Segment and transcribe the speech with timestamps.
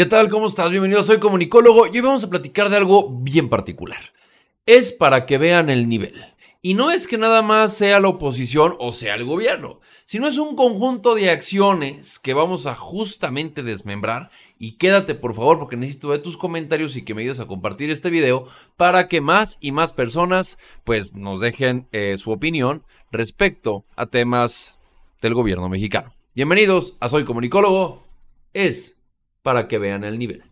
[0.00, 0.30] ¿Qué tal?
[0.30, 0.70] ¿Cómo estás?
[0.70, 4.14] Bienvenido, soy comunicólogo y hoy vamos a platicar de algo bien particular.
[4.64, 6.24] Es para que vean el nivel.
[6.62, 10.38] Y no es que nada más sea la oposición o sea el gobierno, sino es
[10.38, 14.30] un conjunto de acciones que vamos a justamente desmembrar.
[14.58, 17.90] Y quédate por favor porque necesito de tus comentarios y que me ayudes a compartir
[17.90, 18.46] este video
[18.78, 24.78] para que más y más personas pues nos dejen eh, su opinión respecto a temas
[25.20, 26.14] del gobierno mexicano.
[26.34, 28.02] Bienvenidos a Soy Comunicólogo.
[28.54, 28.99] Es
[29.42, 30.42] para que vean el nivel.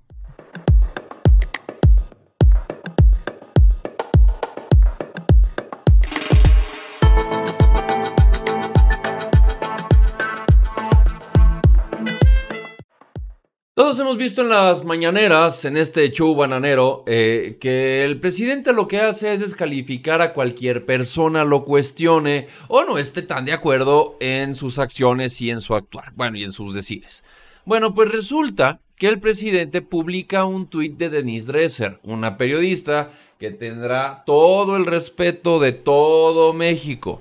[13.78, 18.88] Todos hemos visto en las mañaneras, en este show bananero, eh, que el presidente lo
[18.88, 24.16] que hace es descalificar a cualquier persona, lo cuestione o no esté tan de acuerdo
[24.18, 27.22] en sus acciones y en su actuar, bueno, y en sus decires.
[27.68, 33.50] Bueno, pues resulta que el presidente publica un tuit de Denise Dresser, una periodista que
[33.50, 37.20] tendrá todo el respeto de todo México,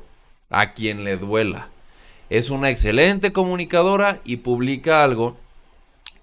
[0.50, 1.68] a quien le duela.
[2.30, 5.36] Es una excelente comunicadora y publica algo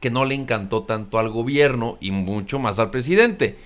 [0.00, 3.58] que no le encantó tanto al gobierno y mucho más al presidente.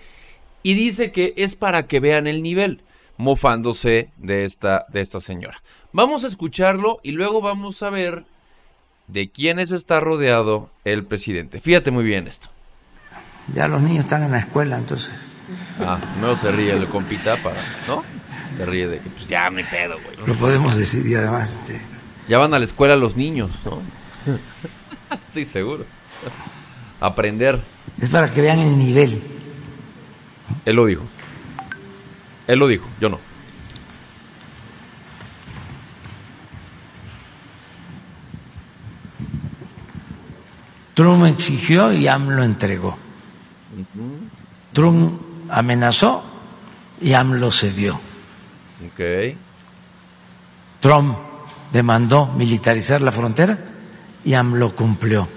[0.64, 2.82] Y dice que es para que vean el nivel,
[3.16, 5.62] mofándose de esta, de esta señora.
[5.92, 8.24] Vamos a escucharlo y luego vamos a ver
[9.08, 11.60] de quiénes está rodeado el presidente.
[11.60, 12.48] Fíjate muy bien esto.
[13.54, 15.14] Ya los niños están en la escuela, entonces.
[15.80, 18.04] Ah, no se ríe el compita para, ¿no?
[18.56, 20.26] Se ríe de que pues ya me pedo, güey.
[20.26, 21.80] Lo podemos decir y además este,
[22.28, 23.80] Ya van a la escuela los niños, ¿no?
[25.28, 25.86] sí, seguro.
[27.00, 27.60] Aprender.
[28.00, 29.22] es para que vean el nivel.
[30.64, 31.02] Él lo dijo.
[32.46, 33.18] Él lo dijo, yo no.
[40.98, 42.98] Trump exigió y AMLO entregó.
[44.72, 46.24] Trump amenazó
[47.00, 48.00] y AMLO cedió.
[48.84, 49.36] Ok.
[50.80, 51.16] Trump
[51.70, 53.56] demandó militarizar la frontera
[54.24, 55.28] y AMLO cumplió.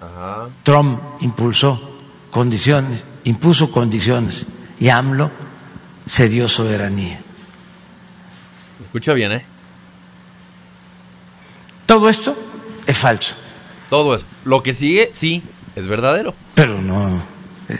[0.00, 0.48] Ajá.
[0.64, 2.00] Trump impulsó
[2.32, 4.48] condiciones, impuso condiciones
[4.80, 5.30] y AMLO
[6.08, 7.20] cedió soberanía.
[8.82, 9.44] Escucha bien, ¿eh?
[11.86, 12.36] Todo esto
[12.84, 13.36] es falso,
[13.90, 14.24] Todo eso.
[14.44, 15.42] Lo que sigue, sí,
[15.76, 16.34] es verdadero.
[16.54, 17.20] pero no
[17.68, 17.78] eh,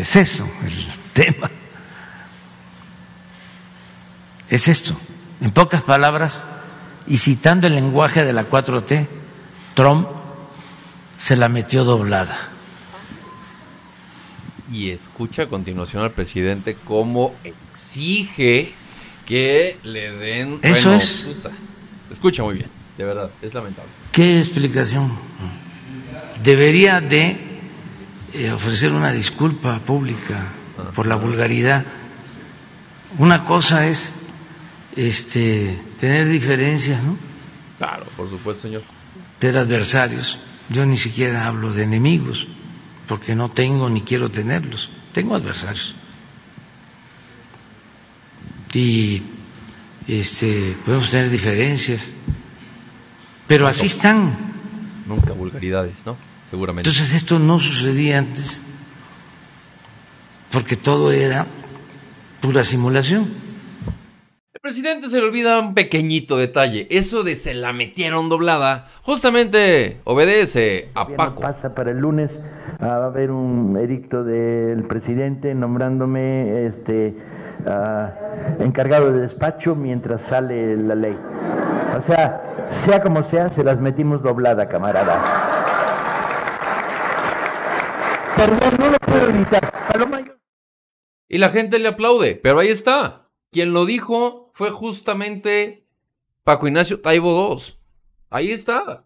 [0.00, 1.50] es eso el tema.
[4.50, 4.94] Es esto.
[5.40, 6.44] En pocas palabras,
[7.06, 9.06] y citando el lenguaje de la 4T,
[9.74, 10.08] Trump
[11.16, 12.36] se la metió doblada.
[14.70, 18.72] Y escucha a continuación al presidente cómo exige
[19.26, 20.58] que le den.
[20.62, 21.24] Eso bueno, es.
[21.26, 21.50] puta.
[22.10, 23.90] Escucha muy bien, de verdad, es lamentable.
[24.10, 25.12] ¿Qué explicación?
[26.42, 27.60] Debería de
[28.34, 30.48] eh, ofrecer una disculpa pública
[30.94, 31.84] por la vulgaridad.
[33.18, 34.14] Una cosa es
[34.96, 37.16] este, tener diferencias, ¿no?
[37.78, 38.82] Claro, por supuesto, señor.
[39.40, 40.38] Ser adversarios.
[40.68, 42.46] Yo ni siquiera hablo de enemigos,
[43.06, 44.90] porque no tengo ni quiero tenerlos.
[45.12, 45.94] Tengo adversarios.
[48.72, 49.22] Y
[50.08, 52.14] este, podemos tener diferencias,
[53.52, 54.34] pero así están.
[55.06, 56.16] Nunca vulgaridades, ¿no?
[56.48, 56.88] Seguramente.
[56.88, 58.62] Entonces esto no sucedía antes,
[60.50, 61.44] porque todo era
[62.40, 63.28] pura simulación.
[64.54, 66.86] El presidente se le olvida un pequeñito detalle.
[66.90, 71.42] Eso de se la metieron doblada, justamente obedece a Paco.
[71.42, 72.42] Pasa para el lunes,
[72.80, 77.14] ah, va a haber un edicto del presidente nombrándome este
[77.66, 78.14] ah,
[78.60, 81.18] encargado de despacho mientras sale la ley.
[81.96, 85.22] O sea, sea como sea, se las metimos doblada, camarada.
[88.36, 89.72] Perdón, no lo puedo evitar.
[91.28, 93.28] Y la gente le aplaude, pero ahí está.
[93.50, 95.86] Quien lo dijo fue justamente
[96.44, 97.74] Paco Ignacio Taibo II.
[98.30, 99.04] Ahí está.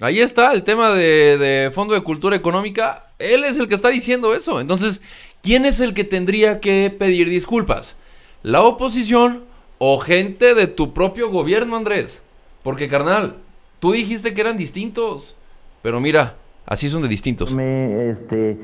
[0.00, 3.12] Ahí está el tema de Fondo de Cultura Económica.
[3.18, 4.60] Él es el que está diciendo eso.
[4.60, 5.02] Entonces,
[5.42, 7.94] ¿quién es el que tendría que pedir disculpas?
[8.42, 9.44] ¿La oposición
[9.84, 12.22] o gente de tu propio gobierno, Andrés?
[12.62, 13.38] Porque, carnal,
[13.80, 15.34] tú dijiste que eran distintos.
[15.82, 16.36] Pero mira,
[16.66, 17.50] así son de distintos.
[17.50, 18.60] me este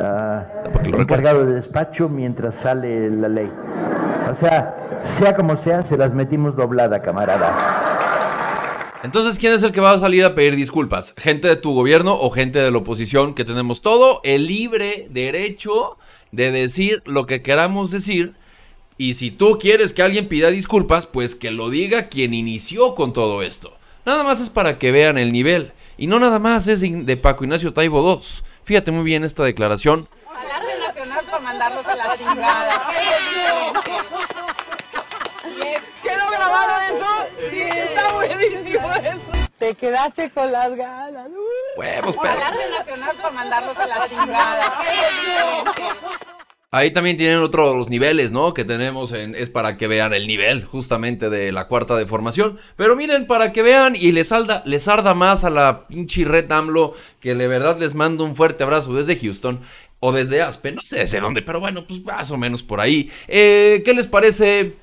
[0.00, 0.46] ah,
[0.82, 3.50] lo encargado de despacho mientras sale la ley.
[4.32, 7.54] O sea, sea como sea, se las metimos doblada, camarada.
[9.02, 11.12] Entonces, ¿quién es el que va a salir a pedir disculpas?
[11.18, 13.34] ¿Gente de tu gobierno o gente de la oposición?
[13.34, 15.98] Que tenemos todo el libre derecho
[16.30, 18.36] de decir lo que queramos decir.
[19.02, 23.12] Y si tú quieres que alguien pida disculpas, pues que lo diga quien inició con
[23.12, 23.76] todo esto.
[24.04, 25.72] Nada más es para que vean el nivel.
[25.98, 28.22] Y no nada más es de Paco Ignacio Taibo II.
[28.62, 30.08] Fíjate muy bien esta declaración.
[30.24, 32.82] Palacio Nacional para mandarlos a la chingada.
[36.04, 37.06] ¿Quedó grabado eso?
[37.50, 39.48] Sí, está buenísimo eso.
[39.58, 41.26] Te quedaste con las ganas.
[41.76, 42.34] Huevos, pero...
[42.34, 44.72] Palacio Nacional para mandarlos a la chingada.
[46.74, 48.54] Ahí también tienen otro de los niveles, ¿no?
[48.54, 52.58] Que tenemos en, es para que vean el nivel justamente de la cuarta de formación.
[52.76, 56.50] Pero miren, para que vean y les, salda, les arda más a la pinche red
[56.50, 59.60] AMLO, que de verdad les mando un fuerte abrazo desde Houston.
[60.00, 63.10] O desde Aspen, no sé desde dónde, pero bueno, pues más o menos por ahí.
[63.28, 64.74] Eh, ¿Qué les parece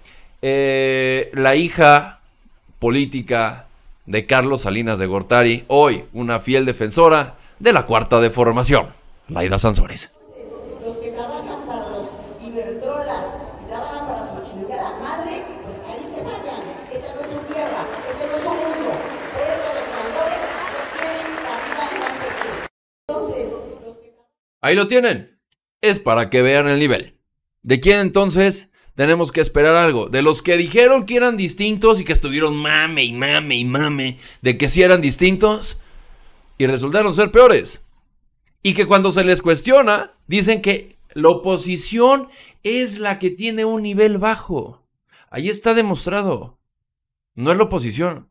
[0.44, 2.20] eh, la hija
[2.78, 3.66] política
[4.06, 5.64] de Carlos Salinas de Gortari?
[5.68, 8.90] Hoy una fiel defensora de la cuarta de formación,
[9.28, 10.12] Laida Sansores.
[10.86, 12.12] los que trabajan para los
[12.42, 16.64] Iberdrolas y trabajan para su chingada madre, pues ahí se vayan.
[16.92, 18.90] Esta no es su tierra, este no es su mundo.
[19.34, 20.42] Por eso los traidores
[20.74, 22.52] no tienen cabida en Campeche.
[23.08, 23.46] Entonces,
[23.86, 24.14] los que
[24.62, 25.40] Ahí lo tienen.
[25.82, 27.18] Es para que vean el nivel.
[27.62, 30.08] ¿De quién entonces tenemos que esperar algo?
[30.08, 34.18] De los que dijeron que eran distintos y que estuvieron mame y mame y mame
[34.42, 35.80] de que sí eran distintos
[36.58, 37.82] y resultaron ser peores.
[38.62, 42.28] Y que cuando se les cuestiona, dicen que la oposición
[42.64, 44.84] es la que tiene un nivel bajo.
[45.30, 46.60] Ahí está demostrado.
[47.36, 48.28] No es la oposición.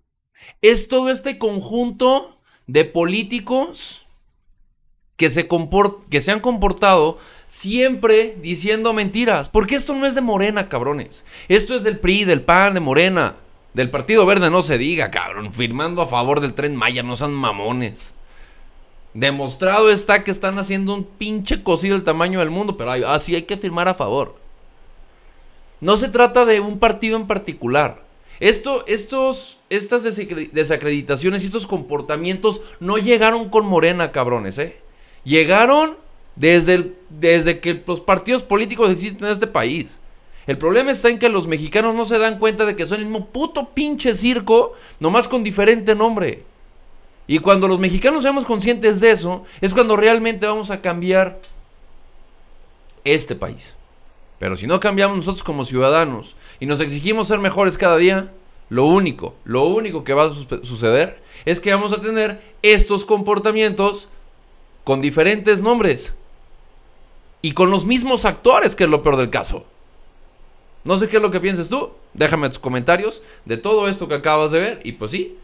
[0.60, 4.06] Es todo este conjunto de políticos
[5.18, 7.18] que se, comport- que se han comportado
[7.48, 9.50] siempre diciendo mentiras.
[9.50, 11.24] Porque esto no es de Morena, cabrones.
[11.48, 13.34] Esto es del PRI, del PAN, de Morena.
[13.74, 15.52] Del Partido Verde no se diga, cabrón.
[15.52, 18.14] Firmando a favor del tren Maya, no sean mamones.
[19.12, 23.42] Demostrado está que están haciendo un pinche cocido del tamaño del mundo, pero así hay
[23.42, 24.36] que firmar a favor.
[25.80, 28.02] No se trata de un partido en particular.
[28.40, 34.76] Esto, estos, estas desacre- desacreditaciones y estos comportamientos no llegaron con Morena, cabrones, ¿eh?
[35.24, 35.96] Llegaron
[36.36, 39.98] desde, desde que los partidos políticos existen en este país.
[40.46, 43.06] El problema está en que los mexicanos no se dan cuenta de que son el
[43.06, 46.44] mismo puto pinche circo, nomás con diferente nombre.
[47.26, 51.38] Y cuando los mexicanos seamos conscientes de eso, es cuando realmente vamos a cambiar
[53.04, 53.74] este país.
[54.38, 58.32] Pero si no cambiamos nosotros como ciudadanos y nos exigimos ser mejores cada día,
[58.70, 64.08] lo único, lo único que va a suceder es que vamos a tener estos comportamientos
[64.88, 66.14] con diferentes nombres
[67.42, 69.66] y con los mismos actores, que es lo peor del caso.
[70.82, 74.14] No sé qué es lo que pienses tú, déjame tus comentarios de todo esto que
[74.14, 75.36] acabas de ver y pues sí,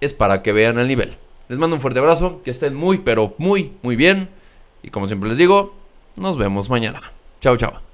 [0.00, 1.16] es para que vean el nivel.
[1.48, 4.28] Les mando un fuerte abrazo, que estén muy, pero muy, muy bien.
[4.84, 5.74] Y como siempre les digo,
[6.14, 7.00] nos vemos mañana.
[7.40, 7.91] Chao, chao.